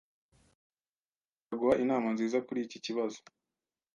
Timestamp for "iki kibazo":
2.65-3.19